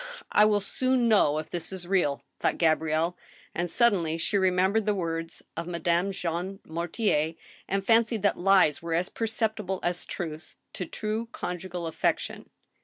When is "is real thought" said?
1.71-2.57